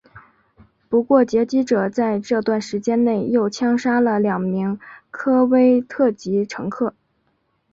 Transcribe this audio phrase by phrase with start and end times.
[0.89, 4.79] 不过劫机者在这段时间内又枪杀了两名
[5.11, 6.95] 科威特籍乘客。